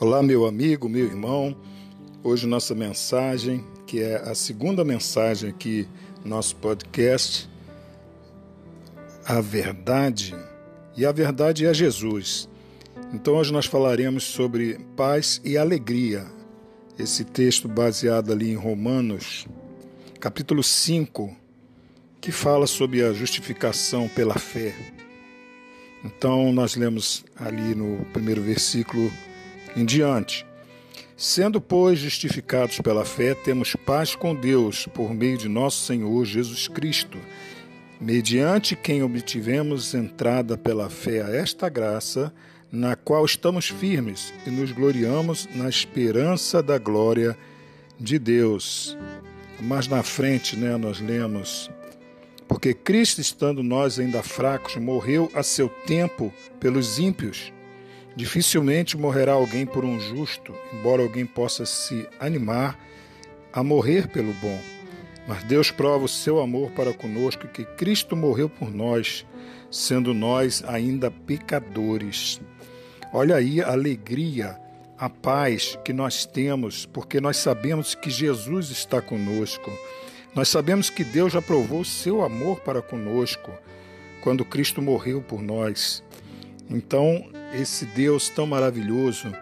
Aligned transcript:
Olá, 0.00 0.22
meu 0.22 0.46
amigo, 0.46 0.88
meu 0.88 1.06
irmão. 1.06 1.56
Hoje 2.22 2.46
nossa 2.46 2.72
mensagem, 2.72 3.64
que 3.84 4.00
é 4.00 4.14
a 4.14 4.32
segunda 4.32 4.84
mensagem 4.84 5.50
aqui 5.50 5.88
no 6.22 6.30
nosso 6.30 6.54
podcast, 6.54 7.50
a 9.24 9.40
verdade. 9.40 10.36
E 10.96 11.04
a 11.04 11.10
verdade 11.10 11.66
é 11.66 11.74
Jesus. 11.74 12.48
Então 13.12 13.34
hoje 13.34 13.52
nós 13.52 13.66
falaremos 13.66 14.22
sobre 14.22 14.78
paz 14.96 15.40
e 15.44 15.58
alegria. 15.58 16.24
Esse 16.96 17.24
texto 17.24 17.66
baseado 17.66 18.32
ali 18.32 18.52
em 18.52 18.54
Romanos, 18.54 19.48
capítulo 20.20 20.62
5, 20.62 21.36
que 22.20 22.30
fala 22.30 22.68
sobre 22.68 23.02
a 23.02 23.12
justificação 23.12 24.06
pela 24.06 24.38
fé. 24.38 24.76
Então 26.04 26.52
nós 26.52 26.76
lemos 26.76 27.24
ali 27.34 27.74
no 27.74 28.04
primeiro 28.12 28.40
versículo 28.40 29.10
em 29.76 29.84
diante. 29.84 30.46
Sendo, 31.16 31.60
pois, 31.60 31.98
justificados 31.98 32.80
pela 32.80 33.04
fé, 33.04 33.34
temos 33.34 33.74
paz 33.74 34.14
com 34.14 34.34
Deus 34.34 34.86
por 34.86 35.12
meio 35.12 35.36
de 35.36 35.48
nosso 35.48 35.84
Senhor 35.84 36.24
Jesus 36.24 36.68
Cristo, 36.68 37.18
mediante 38.00 38.76
quem 38.76 39.02
obtivemos 39.02 39.94
entrada 39.94 40.56
pela 40.56 40.88
fé 40.88 41.22
a 41.22 41.34
esta 41.34 41.68
graça, 41.68 42.32
na 42.70 42.94
qual 42.94 43.24
estamos 43.24 43.68
firmes 43.68 44.32
e 44.46 44.50
nos 44.50 44.70
gloriamos 44.70 45.48
na 45.56 45.68
esperança 45.68 46.62
da 46.62 46.78
glória 46.78 47.36
de 47.98 48.16
Deus. 48.16 48.96
Mais 49.60 49.88
na 49.88 50.04
frente, 50.04 50.56
né, 50.56 50.76
nós 50.76 51.00
lemos: 51.00 51.68
Porque 52.46 52.72
Cristo, 52.72 53.20
estando 53.20 53.60
nós 53.60 53.98
ainda 53.98 54.22
fracos, 54.22 54.76
morreu 54.76 55.28
a 55.34 55.42
seu 55.42 55.68
tempo 55.68 56.32
pelos 56.60 57.00
ímpios 57.00 57.52
Dificilmente 58.16 58.96
morrerá 58.96 59.32
alguém 59.32 59.64
por 59.64 59.84
um 59.84 59.98
justo, 60.00 60.54
embora 60.72 61.02
alguém 61.02 61.24
possa 61.24 61.64
se 61.64 62.06
animar 62.18 62.78
a 63.52 63.62
morrer 63.62 64.08
pelo 64.08 64.32
bom. 64.34 64.60
Mas 65.26 65.44
Deus 65.44 65.70
prova 65.70 66.04
o 66.04 66.08
seu 66.08 66.40
amor 66.40 66.70
para 66.70 66.92
conosco 66.92 67.46
que 67.48 67.64
Cristo 67.64 68.16
morreu 68.16 68.48
por 68.48 68.74
nós, 68.74 69.26
sendo 69.70 70.14
nós 70.14 70.64
ainda 70.66 71.10
pecadores. 71.10 72.40
Olha 73.12 73.36
aí 73.36 73.60
a 73.60 73.72
alegria, 73.72 74.58
a 74.98 75.08
paz 75.08 75.78
que 75.84 75.92
nós 75.92 76.24
temos, 76.24 76.86
porque 76.86 77.20
nós 77.20 77.36
sabemos 77.36 77.94
que 77.94 78.10
Jesus 78.10 78.70
está 78.70 79.00
conosco. 79.00 79.70
Nós 80.34 80.48
sabemos 80.48 80.90
que 80.90 81.04
Deus 81.04 81.32
já 81.32 81.42
provou 81.42 81.80
o 81.80 81.84
seu 81.84 82.22
amor 82.22 82.60
para 82.60 82.82
conosco 82.82 83.52
quando 84.22 84.44
Cristo 84.44 84.82
morreu 84.82 85.22
por 85.22 85.42
nós. 85.42 86.02
Então, 86.70 87.30
esse 87.54 87.84
Deus 87.84 88.28
tão 88.28 88.46
maravilhoso, 88.46 89.32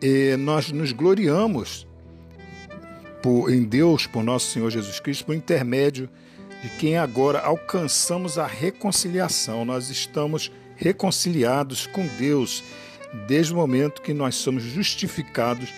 e 0.00 0.36
nós 0.36 0.70
nos 0.72 0.92
gloriamos 0.92 1.86
por, 3.22 3.52
em 3.52 3.62
Deus, 3.62 4.06
por 4.06 4.24
nosso 4.24 4.50
Senhor 4.52 4.70
Jesus 4.70 4.98
Cristo, 4.98 5.26
por 5.26 5.34
intermédio 5.34 6.08
de 6.62 6.68
quem 6.78 6.96
agora 6.96 7.40
alcançamos 7.40 8.38
a 8.38 8.46
reconciliação. 8.46 9.64
Nós 9.64 9.90
estamos 9.90 10.50
reconciliados 10.76 11.86
com 11.86 12.06
Deus 12.18 12.62
desde 13.26 13.52
o 13.52 13.56
momento 13.56 14.02
que 14.02 14.14
nós 14.14 14.36
somos 14.36 14.62
justificados 14.62 15.72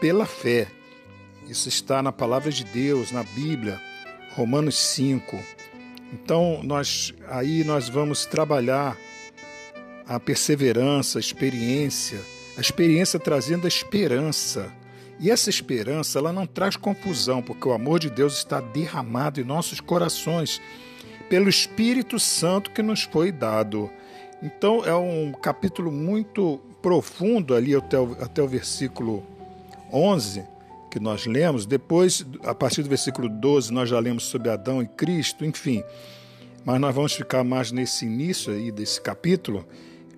pela 0.00 0.26
fé. 0.26 0.68
Isso 1.48 1.68
está 1.68 2.02
na 2.02 2.12
palavra 2.12 2.50
de 2.50 2.64
Deus, 2.64 3.10
na 3.10 3.22
Bíblia, 3.22 3.80
Romanos 4.34 4.78
5. 4.78 5.38
Então, 6.12 6.62
nós 6.62 7.14
aí 7.28 7.64
nós 7.64 7.88
vamos 7.88 8.24
trabalhar 8.24 8.96
a 10.08 10.18
perseverança, 10.18 11.18
a 11.18 11.20
experiência, 11.20 12.20
a 12.56 12.60
experiência 12.60 13.20
trazendo 13.20 13.66
a 13.66 13.68
esperança. 13.68 14.72
E 15.20 15.30
essa 15.30 15.50
esperança, 15.50 16.18
ela 16.18 16.32
não 16.32 16.46
traz 16.46 16.76
confusão, 16.76 17.42
porque 17.42 17.68
o 17.68 17.72
amor 17.72 17.98
de 17.98 18.08
Deus 18.08 18.38
está 18.38 18.60
derramado 18.60 19.40
em 19.40 19.44
nossos 19.44 19.80
corações 19.80 20.60
pelo 21.28 21.48
Espírito 21.48 22.18
Santo 22.18 22.70
que 22.70 22.82
nos 22.82 23.02
foi 23.02 23.30
dado. 23.30 23.90
Então 24.42 24.84
é 24.84 24.94
um 24.94 25.32
capítulo 25.32 25.92
muito 25.92 26.58
profundo 26.80 27.54
ali 27.54 27.74
até 27.74 27.98
o, 27.98 28.12
até 28.20 28.42
o 28.42 28.48
versículo 28.48 29.26
11 29.92 30.44
que 30.90 30.98
nós 30.98 31.26
lemos. 31.26 31.66
Depois, 31.66 32.24
a 32.44 32.54
partir 32.54 32.82
do 32.82 32.88
versículo 32.88 33.28
12, 33.28 33.72
nós 33.72 33.90
já 33.90 33.98
lemos 33.98 34.24
sobre 34.24 34.48
Adão 34.48 34.80
e 34.82 34.86
Cristo, 34.86 35.44
enfim. 35.44 35.82
Mas 36.64 36.80
nós 36.80 36.94
vamos 36.94 37.12
ficar 37.12 37.44
mais 37.44 37.72
nesse 37.72 38.06
início 38.06 38.52
aí 38.52 38.70
desse 38.70 39.00
capítulo 39.00 39.66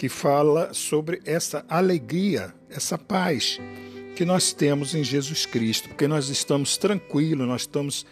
que 0.00 0.08
fala 0.08 0.72
sobre 0.72 1.20
essa 1.26 1.62
alegria, 1.68 2.54
essa 2.70 2.96
paz 2.96 3.60
que 4.16 4.24
nós 4.24 4.50
temos 4.50 4.94
em 4.94 5.04
Jesus 5.04 5.44
Cristo, 5.44 5.90
porque 5.90 6.08
nós 6.08 6.30
estamos 6.30 6.78
tranquilos, 6.78 7.46
nós 7.46 7.60
estamos 7.60 8.06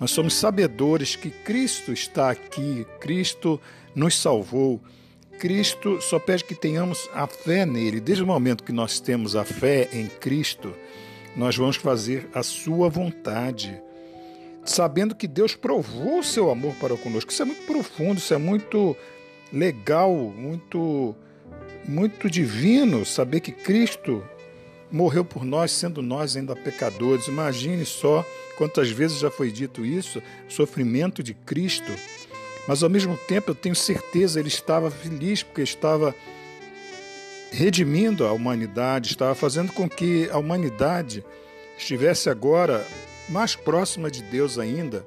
nós 0.00 0.12
somos 0.12 0.32
sabedores 0.32 1.14
que 1.14 1.28
Cristo 1.28 1.92
está 1.92 2.30
aqui, 2.30 2.86
Cristo 3.00 3.60
nos 3.94 4.18
salvou. 4.18 4.80
Cristo 5.38 6.00
só 6.00 6.18
pede 6.18 6.42
que 6.42 6.54
tenhamos 6.54 7.06
a 7.12 7.26
fé 7.26 7.66
nele. 7.66 8.00
Desde 8.00 8.24
o 8.24 8.26
momento 8.26 8.64
que 8.64 8.72
nós 8.72 8.98
temos 8.98 9.36
a 9.36 9.44
fé 9.44 9.90
em 9.92 10.06
Cristo, 10.06 10.72
nós 11.36 11.54
vamos 11.54 11.76
fazer 11.76 12.30
a 12.32 12.42
sua 12.42 12.88
vontade, 12.88 13.78
sabendo 14.64 15.14
que 15.14 15.28
Deus 15.28 15.54
provou 15.54 16.20
o 16.20 16.24
seu 16.24 16.50
amor 16.50 16.74
para 16.76 16.96
conosco. 16.96 17.30
Isso 17.30 17.42
é 17.42 17.44
muito 17.44 17.66
profundo, 17.66 18.16
isso 18.16 18.32
é 18.32 18.38
muito 18.38 18.96
legal, 19.52 20.14
muito 20.14 21.14
muito 21.88 22.28
divino 22.28 23.04
saber 23.04 23.40
que 23.40 23.52
Cristo 23.52 24.22
morreu 24.90 25.24
por 25.24 25.44
nós, 25.44 25.70
sendo 25.70 26.02
nós 26.02 26.36
ainda 26.36 26.54
pecadores. 26.54 27.28
Imagine 27.28 27.84
só 27.84 28.24
quantas 28.56 28.90
vezes 28.90 29.18
já 29.18 29.30
foi 29.30 29.50
dito 29.50 29.84
isso, 29.84 30.22
sofrimento 30.48 31.22
de 31.22 31.34
Cristo. 31.34 31.92
Mas 32.66 32.82
ao 32.82 32.90
mesmo 32.90 33.16
tempo 33.16 33.50
eu 33.50 33.54
tenho 33.54 33.74
certeza 33.74 34.40
ele 34.40 34.48
estava 34.48 34.90
feliz 34.90 35.42
porque 35.42 35.62
estava 35.62 36.14
redimindo 37.52 38.26
a 38.26 38.32
humanidade, 38.32 39.10
estava 39.10 39.34
fazendo 39.34 39.72
com 39.72 39.88
que 39.88 40.28
a 40.30 40.38
humanidade 40.38 41.24
estivesse 41.78 42.28
agora 42.28 42.84
mais 43.28 43.54
próxima 43.54 44.10
de 44.10 44.22
Deus 44.22 44.58
ainda, 44.58 45.06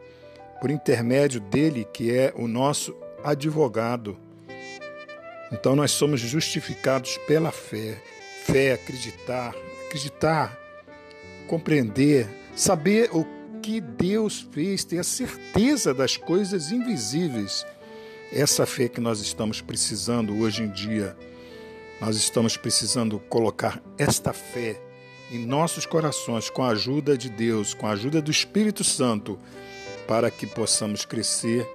por 0.59 0.69
intermédio 0.69 1.39
dele, 1.39 1.85
que 1.93 2.11
é 2.11 2.33
o 2.35 2.47
nosso 2.47 2.95
advogado. 3.23 4.17
Então 5.51 5.75
nós 5.75 5.91
somos 5.91 6.19
justificados 6.19 7.17
pela 7.27 7.51
fé. 7.51 8.01
Fé, 8.43 8.73
acreditar, 8.73 9.55
acreditar, 9.85 10.57
compreender, 11.47 12.27
saber 12.55 13.09
o 13.11 13.25
que 13.61 13.81
Deus 13.81 14.47
fez, 14.51 14.83
ter 14.83 14.99
a 14.99 15.03
certeza 15.03 15.93
das 15.93 16.17
coisas 16.17 16.71
invisíveis. 16.71 17.65
Essa 18.31 18.65
fé 18.65 18.87
que 18.87 19.01
nós 19.01 19.19
estamos 19.19 19.61
precisando 19.61 20.37
hoje 20.39 20.63
em 20.63 20.69
dia. 20.69 21.15
Nós 21.99 22.15
estamos 22.15 22.55
precisando 22.55 23.19
colocar 23.19 23.81
esta 23.97 24.31
fé 24.31 24.79
em 25.31 25.45
nossos 25.45 25.85
corações 25.85 26.49
com 26.49 26.63
a 26.63 26.69
ajuda 26.69 27.17
de 27.17 27.29
Deus, 27.29 27.73
com 27.73 27.85
a 27.85 27.91
ajuda 27.91 28.21
do 28.21 28.31
Espírito 28.31 28.83
Santo, 28.83 29.37
para 30.07 30.31
que 30.31 30.47
possamos 30.47 31.05
crescer 31.05 31.67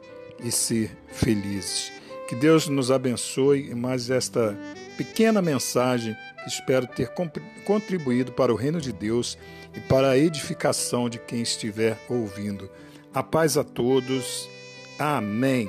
e 0.43 0.51
ser 0.51 0.91
felizes. 1.09 1.94
Que 2.29 2.35
Deus 2.35 2.69
nos 2.69 2.91
abençoe 2.91 3.71
em 3.71 3.75
mais 3.75 4.11
esta 4.11 4.57
pequena 4.97 5.43
mensagem 5.43 6.17
espero 6.47 6.87
ter 6.87 7.11
contribuído 7.65 8.33
para 8.33 8.53
o 8.53 8.57
reino 8.57 8.81
de 8.81 8.93
Deus 8.93 9.39
e 9.75 9.81
para 9.81 10.11
a 10.11 10.19
edificação 10.19 11.09
de 11.09 11.19
quem 11.19 11.43
estiver 11.43 11.99
ouvindo. 12.09 12.71
A 13.13 13.23
paz 13.23 13.57
a 13.57 13.65
todos. 13.65 14.49
Amém. 14.99 15.69